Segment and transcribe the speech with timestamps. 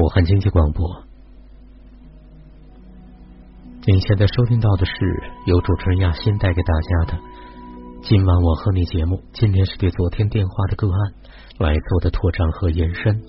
[0.00, 1.02] 武汉经济广播，
[3.84, 4.92] 您现在收听到的是
[5.44, 7.18] 由主持人亚欣带给大家的
[8.04, 9.20] 今晚我和你节目。
[9.32, 11.14] 今天是对昨天电话的个案
[11.58, 13.20] 来做的拓展和延伸。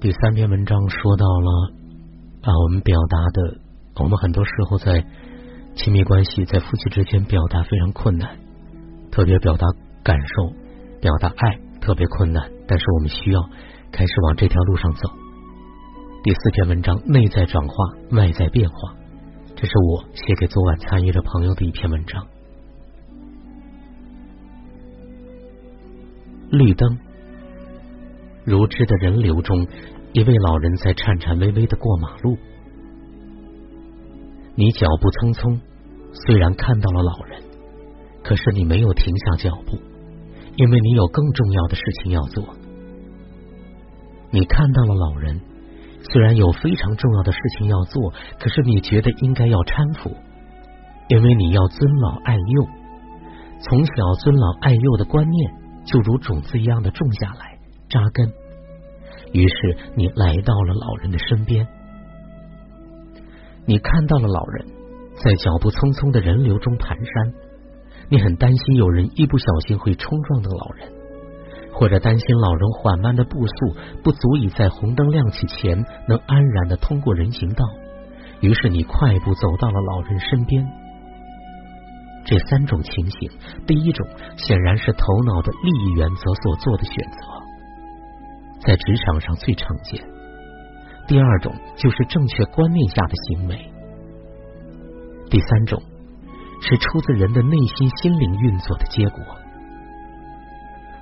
[0.00, 1.72] 第三篇文章说到了
[2.40, 3.58] 啊，我们表达的，
[3.96, 5.04] 我们很多时候在
[5.74, 8.38] 亲密关系在夫妻之间表达非常困难，
[9.12, 9.66] 特别表达
[10.02, 10.54] 感受、
[11.02, 13.46] 表达爱特别困难，但是我们需要。
[13.96, 15.08] 开始往这条路上走。
[16.22, 17.74] 第四篇文章：内在转化，
[18.10, 18.94] 外在变化。
[19.54, 22.26] 这是我写给昨晚参与的朋友的一篇文章。
[26.50, 26.98] 绿灯，
[28.44, 29.66] 如织的人流中，
[30.12, 32.36] 一位老人在颤颤巍巍的过马路。
[34.56, 35.58] 你脚步匆匆，
[36.12, 37.42] 虽然看到了老人，
[38.22, 39.78] 可是你没有停下脚步，
[40.56, 42.44] 因为你有更重要的事情要做。
[44.36, 45.40] 你看到了老人，
[46.12, 50.14] 虽然有非常重要的事情要做，可是你觉得应该要搀扶，
[51.08, 52.68] 因为你要尊老爱幼。
[53.62, 55.54] 从小尊老爱幼的观念
[55.86, 58.30] 就如种子一样的种下来，扎根。
[59.32, 61.66] 于是你来到了老人的身边，
[63.64, 64.66] 你看到了老人
[65.24, 67.32] 在脚步匆匆的人流中蹒跚，
[68.10, 70.92] 你很担心有人一不小心会冲撞到老人。
[71.78, 77.64] 或者担心老人缓慢的步速不足以在红灯亮起前能安然的通过人行道，
[78.40, 80.66] 于是你快步走到了老人身边。
[82.24, 83.30] 这三种情形，
[83.66, 84.06] 第一种
[84.38, 87.18] 显然是头脑的利益原则所做的选择，
[88.66, 90.02] 在职场上最常见；
[91.06, 93.56] 第二种就是正确观念下的行为；
[95.30, 95.80] 第三种
[96.62, 99.20] 是出自人的内心心灵运作的结果。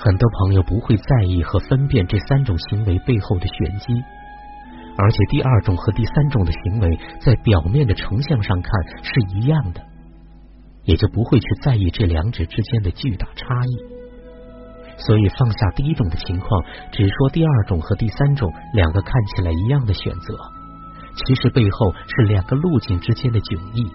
[0.00, 3.92] 很多朋友不会在意和分辨这三种行为背后的玄机，
[4.96, 8.70] 而且第二种和第三种的行为在表面的成像上看
[9.02, 9.82] 是一样的，
[10.84, 13.98] 也就不会去在意这两者之间的巨大差异。
[14.98, 16.48] 所以放下第一种的情况，
[16.92, 20.38] 只说第二种和第三种两个看起来一样的选择，
[21.26, 23.90] 其实背后是两个路径之间的迥异，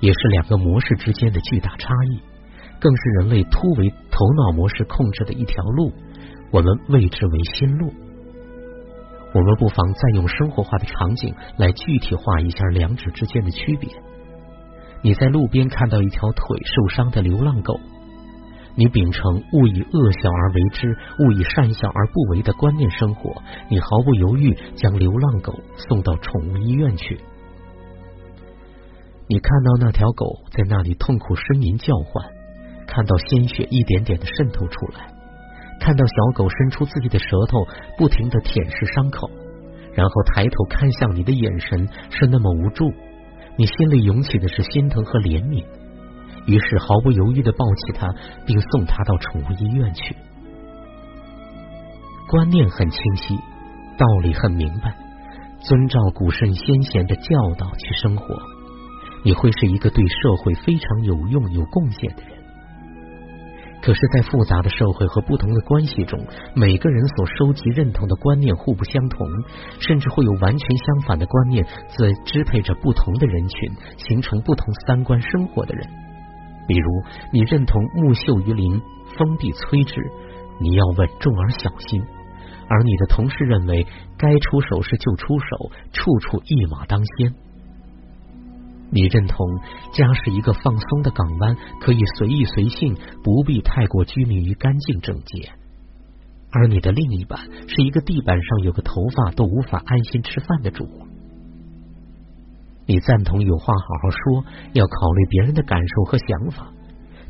[0.00, 2.20] 也是两个模式之间的巨大差异。
[2.80, 5.92] 更是人类突围头脑模式控制的一条路，
[6.50, 7.92] 我们谓之为心路。
[9.34, 13.90] 我们不妨再用生活化的场景来具体化一下两者之间的区别。
[15.02, 17.78] 你在路边看到一条腿受伤的流浪狗，
[18.74, 27.20] 你秉承勿以恶小而为之，勿以善小而不为的观念生活，你毫不犹豫将流浪狗送到宠物医院去。
[29.28, 32.37] 你看到那条狗在那里痛苦呻吟叫唤。
[32.98, 35.06] 看到鲜血一点点的渗透出来，
[35.78, 37.64] 看到小狗伸出自己的舌头，
[37.96, 39.30] 不停的舔舐伤口，
[39.94, 42.92] 然后抬头看向你的眼神是那么无助，
[43.56, 45.64] 你心里涌起的是心疼和怜悯，
[46.46, 48.12] 于是毫不犹豫的抱起它，
[48.44, 50.16] 并送它到宠物医院去。
[52.28, 53.36] 观念很清晰，
[53.96, 54.92] 道理很明白，
[55.60, 58.34] 遵照古圣先贤的教导去生活，
[59.22, 62.37] 你会是一个对社会非常有用、有贡献的人。
[63.80, 66.18] 可是，在复杂的社会和不同的关系中，
[66.54, 69.26] 每个人所收集认同的观念互不相同，
[69.78, 71.64] 甚至会有完全相反的观念
[71.96, 75.86] 在支配着不同的人群，形成不同三观生活的人。
[76.66, 77.02] 比如，
[77.32, 78.82] 你认同木秀于林，
[79.16, 80.02] 风必摧之，
[80.60, 82.02] 你要稳重而小心；
[82.68, 83.86] 而你的同事认为
[84.18, 87.32] 该出手时就出手，处处一马当先。
[88.90, 89.46] 你认同
[89.92, 95.50] 家是一个放松的港湾，可以随意随性，不必太过拘泥于干净整洁；
[96.50, 97.38] 而你的另一半
[97.68, 100.88] 是一个地板上有个头发都无法安心吃饭的主。
[102.86, 106.72] 你赞同有话好好说，要考虑别人的感受和想法，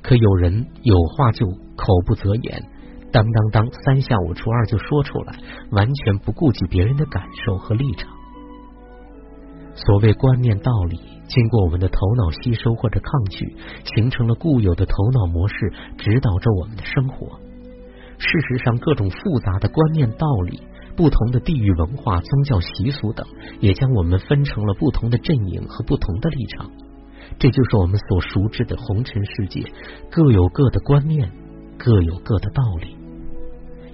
[0.00, 2.62] 可有人有话就口不择言，
[3.10, 5.34] 当当当三下五除二就说出来，
[5.72, 8.17] 完全不顾及别人的感受和立场。
[9.86, 10.98] 所谓观念道理，
[11.28, 13.56] 经过我们的头脑吸收或者抗拒，
[13.94, 17.38] 形成了固有的头脑模式，指导着我们的生活。
[18.18, 20.60] 事实上，各种复杂的观念道理、
[20.96, 23.24] 不同的地域文化、宗教习俗等，
[23.60, 26.68] 也将我们分成了不同的阵营和不同的立场。
[27.38, 29.62] 这就是我们所熟知的红尘世界，
[30.10, 31.30] 各有各的观念，
[31.78, 32.96] 各有各的道理。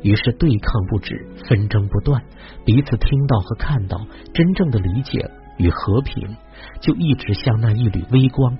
[0.02, 2.22] 于是对抗不止，纷争不断，
[2.64, 5.30] 彼此听到和看到，真正的理解。
[5.56, 6.36] 与和平，
[6.80, 8.56] 就一直像那一缕微光，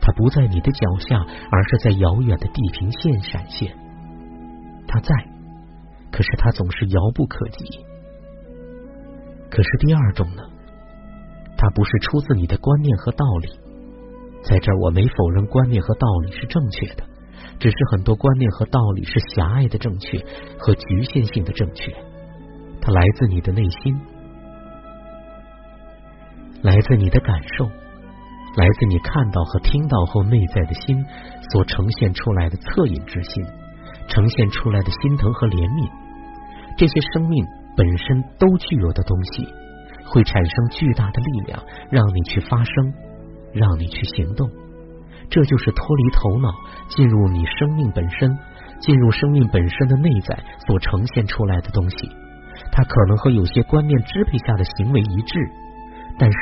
[0.00, 3.76] 它不在你的脚下，而是在遥远的地平线闪现。
[4.86, 5.14] 它在，
[6.10, 7.64] 可是它总是遥不可及。
[9.50, 10.42] 可是第二种呢？
[11.56, 13.48] 它不是出自你的观念和道理。
[14.42, 17.04] 在这儿，我没否认观念和道理是正确的，
[17.58, 20.24] 只是很多观念和道理是狭隘的正确
[20.58, 21.92] 和局限性的正确。
[22.80, 24.00] 它来自你的内心，
[26.62, 27.64] 来自你的感受，
[28.56, 31.04] 来自你看到和听到后内在的心
[31.50, 33.42] 所呈现出来的恻隐之心，
[34.08, 35.88] 呈现出来的心疼和怜悯。
[36.76, 37.46] 这些生命
[37.76, 39.48] 本身都具有的东西，
[40.04, 42.92] 会产生巨大的力量，让你去发声，
[43.54, 44.50] 让你去行动。
[45.30, 46.52] 这就是脱离头脑，
[46.88, 48.36] 进入你生命本身，
[48.80, 50.36] 进入生命本身的内在
[50.66, 52.10] 所呈现出来的东西。
[52.70, 55.38] 它可能和有些观念支配下的行为一致，
[56.20, 56.38] 但是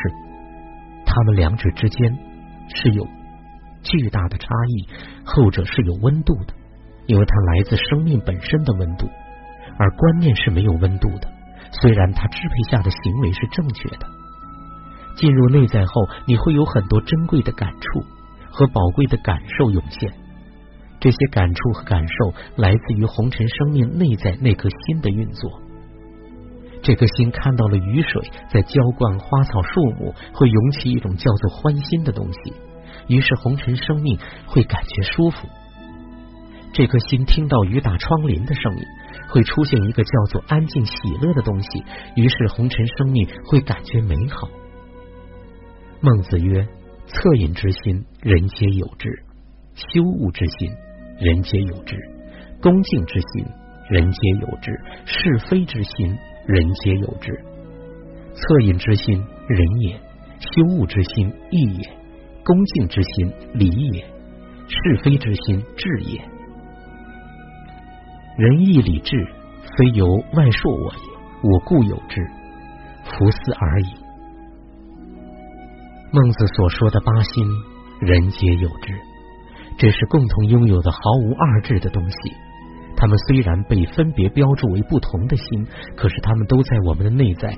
[1.06, 2.18] 他们两者之间
[2.74, 3.06] 是有
[3.84, 4.88] 巨大的差异，
[5.24, 6.52] 后者是有温度的，
[7.06, 9.08] 因为它来自生命本身的温度。
[9.78, 11.28] 而观念是没有温度的，
[11.80, 14.06] 虽然它支配下的行为是正确的。
[15.16, 15.92] 进入内在后，
[16.26, 18.00] 你会有很多珍贵的感触
[18.50, 20.12] 和宝贵的感受涌现。
[20.98, 25.62] 这些感触和感受来自于红尘生命内在那颗心的运作。
[26.82, 32.52] 这颗心看到了雨水在浇灌花草树木，会涌起一种叫做欢心的东西，
[33.08, 35.48] 于是红尘生命会感觉舒服。
[36.72, 38.82] 这颗心听到雨打窗棂的声音。
[39.30, 41.84] 会出现一个叫做安静喜乐的东西，
[42.16, 44.48] 于是红尘生命会感觉美好。
[46.00, 46.66] 孟子曰
[47.12, 49.10] ：“恻隐之心，人皆有之；
[49.74, 50.70] 羞恶之心，
[51.20, 51.94] 人皆有之；
[52.62, 53.44] 恭敬之心，
[53.90, 54.72] 人皆有之；
[55.04, 56.16] 是非之心，
[56.48, 57.30] 人皆有之。
[58.32, 60.00] 恻隐之心，仁也；
[60.40, 61.84] 羞恶之心，义也；
[62.42, 64.02] 恭敬之心，礼也；
[64.64, 66.18] 是非之心，智也。”
[68.38, 69.14] 仁义礼智，
[69.76, 71.00] 非由外铄我也，
[71.42, 72.24] 我固有之，
[73.04, 73.92] 弗思而已。
[76.10, 77.44] 孟子所说的八心，
[78.00, 78.96] 人皆有之，
[79.76, 82.47] 这是共同拥有的毫无二致的东西。
[83.00, 85.64] 他们虽然被分别标注为不同的心，
[85.96, 87.56] 可是他们都在我们的内在，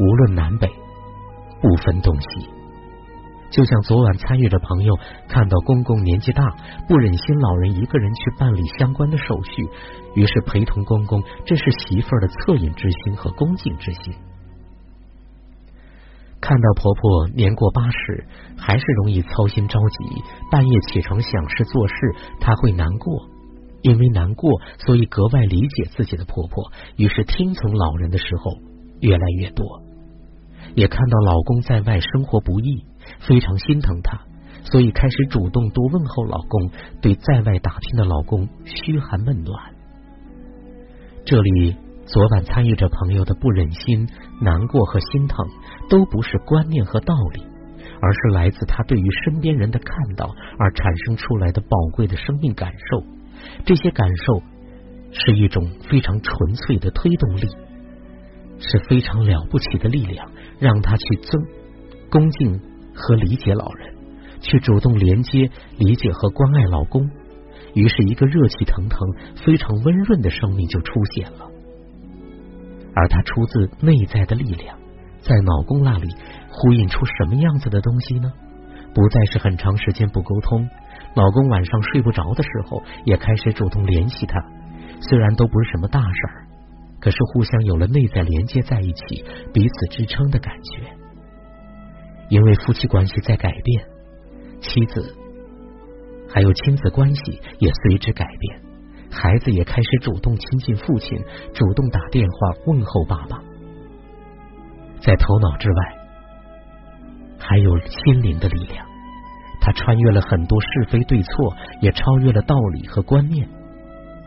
[0.00, 0.66] 无论南北，
[1.60, 2.48] 不分东西。
[3.50, 4.98] 就像昨晚参与的朋友
[5.28, 6.42] 看到公公年纪大，
[6.88, 9.68] 不忍心老人一个人去办理相关的手续，
[10.14, 14.14] 于是陪同公公，这是媳妇儿的恻隐之心和恭敬之心。
[16.40, 18.26] 看到婆婆年过八十，
[18.56, 21.94] 还是容易操心着急，半夜起床想事做事，
[22.40, 23.28] 她会难过，
[23.82, 28.52] 因为难过，所以格外理解自己的婆婆，于是听从老人的时候
[29.00, 29.82] 越来越多。
[30.74, 32.84] 也看到老公在外生活不易。
[33.26, 34.20] 非常心疼她，
[34.64, 36.70] 所以开始主动多问候老公，
[37.00, 39.74] 对在外打拼的老公嘘寒问暖。
[41.24, 41.76] 这里
[42.06, 44.08] 昨晚参与者朋友的不忍心、
[44.40, 45.46] 难过和心疼，
[45.90, 47.42] 都不是观念和道理，
[48.00, 53.04] 而是来自他对于身边人的看到而产生出来的宝贵的生命感受。
[53.64, 54.42] 这些感受
[55.12, 57.48] 是一种非常纯粹的推动力，
[58.58, 61.44] 是非常了不起的力量，让他去尊
[62.10, 62.60] 恭敬。
[62.94, 63.94] 和理解老人，
[64.42, 65.48] 去主动连接、
[65.78, 67.08] 理解和关爱老公，
[67.72, 68.98] 于是，一个热气腾腾、
[69.46, 71.48] 非常温润的生命就出现了。
[72.94, 74.76] 而它出自内在的力量，
[75.20, 76.14] 在老公那里
[76.50, 78.30] 呼应出什么样子的东西呢？
[78.92, 80.68] 不再是很长时间不沟通，
[81.14, 84.40] 老公晚上睡不着的时候，也开始主动联系他。
[85.00, 86.46] 虽然都不是什么大事儿，
[87.00, 90.86] 可是互相有了内在连接在一起，彼此支撑的感觉。
[92.28, 93.84] 因为夫妻关系在改变，
[94.60, 95.14] 妻子
[96.32, 98.62] 还有亲子关系也随之改变，
[99.10, 101.18] 孩子也开始主动亲近父亲，
[101.52, 103.42] 主动打电话问候爸爸。
[105.00, 105.98] 在头脑之外，
[107.38, 108.86] 还有心灵的力量，
[109.62, 113.48] 他穿越了很多是非对错，也超越了道理和观念，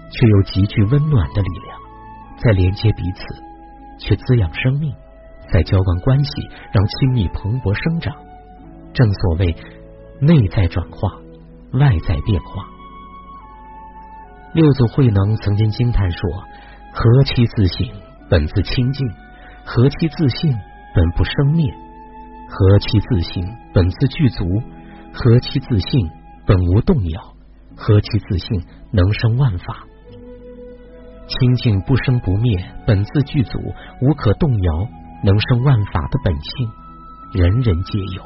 [0.10, 1.77] 却又极具温暖的力量，
[2.38, 3.22] 在连接彼此，
[4.00, 4.94] 去滋养生命。
[5.51, 6.32] 在交换关系，
[6.72, 8.15] 让亲密蓬勃生长。
[8.94, 9.56] 正所谓
[10.20, 11.12] 内在转化，
[11.74, 12.65] 外在变化。
[14.54, 16.20] 六祖慧能曾经惊叹说
[16.92, 17.88] ：“何其自省，
[18.30, 19.06] 本自清净；
[19.65, 20.56] 何其自信，
[20.96, 21.68] 本不生灭；
[22.50, 24.46] 何其自省，本自具足；
[25.15, 26.07] 何其自信，
[26.45, 27.34] 本无动摇；
[27.75, 29.88] 何其自信，能生万法。
[31.27, 33.57] 清净不生不灭，本自具足，
[34.01, 34.88] 无可动摇。”
[35.24, 36.69] 能生万法的本性，
[37.34, 38.22] 人人皆有。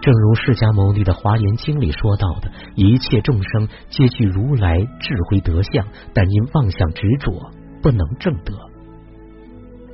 [0.00, 8.52] 正如释迦牟尼的华严经里说到的，一切众生皆具如来智慧德相，但因妄想执着，不能正得。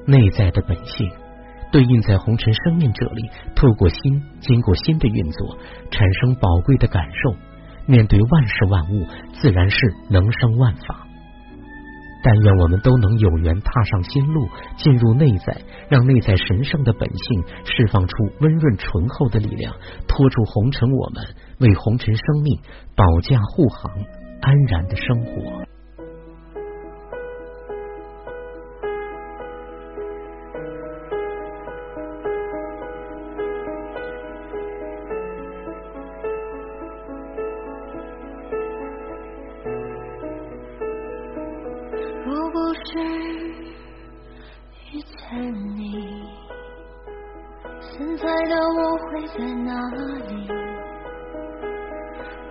[0.07, 1.11] 内在的本性，
[1.71, 5.59] 对应在红尘生命这里，透过心，经过心的运作，
[5.91, 7.37] 产生宝贵的感受。
[7.87, 11.07] 面对万事万物，自然是能生万法。
[12.23, 15.57] 但愿我们都能有缘踏上新路，进入内在，
[15.89, 19.75] 让内在神圣的本性释放出温润醇厚的力量，
[20.09, 21.25] 拖住红尘，我们
[21.61, 22.59] 为红尘生命
[22.97, 23.93] 保驾护航，
[24.41, 25.68] 安然的生活。
[47.99, 49.75] 现在的我会在哪
[50.29, 50.47] 里？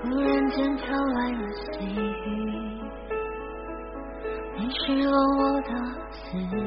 [0.03, 1.39] 忽然间飘来了
[1.71, 2.29] 细雨，
[4.57, 5.71] 淋湿了我的
[6.11, 6.17] 思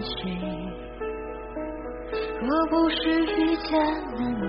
[0.01, 0.17] 绪。
[2.41, 4.19] 若不是遇见了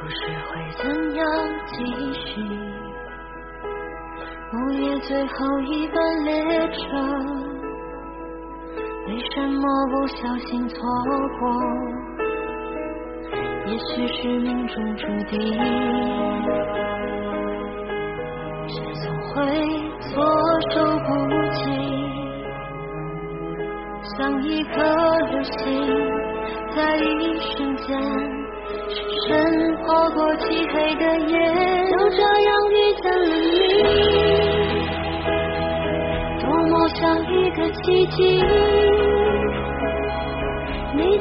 [0.00, 0.16] 故事
[0.48, 0.48] 会
[0.82, 0.82] 怎
[1.14, 1.26] 样
[1.74, 1.76] 继
[2.14, 2.40] 续？
[4.54, 6.32] 午夜最后一班列
[6.70, 6.74] 车，
[9.16, 10.76] 为什么不小心错
[11.40, 11.48] 过？
[13.66, 15.40] 也许是命中注定，
[18.68, 19.32] 却总会
[20.02, 20.22] 措
[20.70, 20.74] 手
[21.06, 21.08] 不
[21.54, 21.58] 及。
[24.18, 24.74] 像一颗
[25.30, 25.64] 流星，
[26.76, 27.98] 在一瞬间，
[28.90, 29.28] 深深
[29.78, 31.32] 划过漆黑的夜，
[31.90, 33.56] 就这样遇见了你。
[36.38, 37.00] 多么像
[37.32, 38.20] 一个奇迹，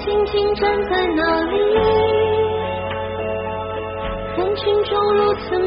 [0.06, 1.58] 静静站在那里，
[4.38, 5.58] 人群中如此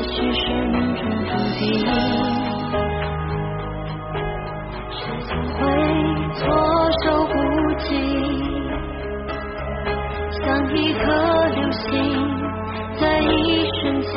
[0.00, 1.68] 也许是命中注定
[4.88, 5.58] 却总会
[6.32, 6.40] 措
[7.04, 7.34] 手不
[7.76, 7.84] 及
[10.40, 10.42] 像
[10.74, 11.04] 一颗
[11.48, 11.84] 流星
[12.98, 14.12] 在一瞬间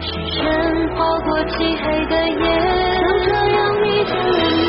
[0.00, 0.42] 深深
[0.94, 2.44] 划过漆黑的夜
[3.00, 4.68] 就这样遇见了你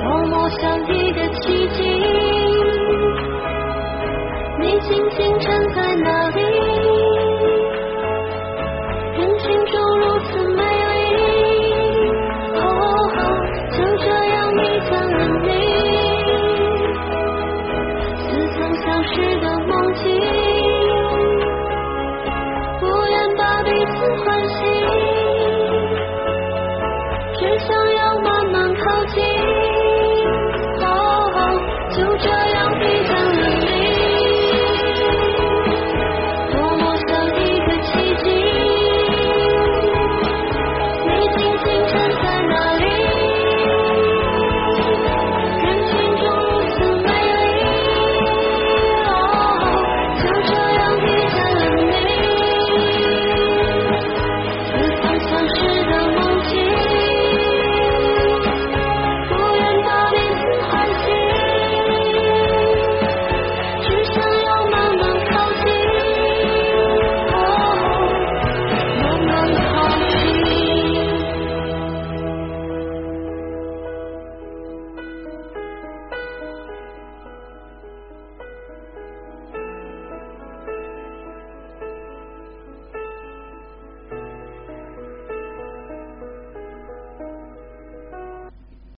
[0.00, 1.78] 多么像一个奇迹
[4.58, 6.45] 你静静站在那里。